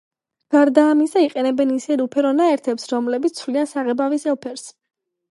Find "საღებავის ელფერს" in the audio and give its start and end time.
3.75-4.65